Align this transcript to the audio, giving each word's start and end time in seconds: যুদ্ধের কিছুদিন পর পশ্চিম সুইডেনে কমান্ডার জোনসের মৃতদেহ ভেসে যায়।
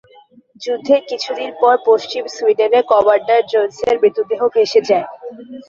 যুদ্ধের 0.61 1.01
কিছুদিন 1.09 1.49
পর 1.61 1.75
পশ্চিম 1.87 2.23
সুইডেনে 2.35 2.79
কমান্ডার 2.91 3.41
জোনসের 3.51 3.95
মৃতদেহ 4.01 4.41
ভেসে 4.55 4.81
যায়। 4.89 5.07